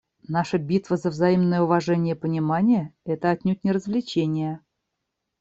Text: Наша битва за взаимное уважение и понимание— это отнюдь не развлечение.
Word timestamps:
Наша 0.27 0.57
битва 0.57 0.97
за 0.97 1.11
взаимное 1.11 1.61
уважение 1.61 2.15
и 2.15 2.17
понимание— 2.17 2.91
это 3.05 3.29
отнюдь 3.29 3.63
не 3.63 3.71
развлечение. 3.71 4.61